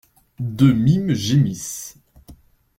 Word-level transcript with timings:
Deux 0.39 0.73
mimes 0.73 1.13
gémissent. 1.13 1.95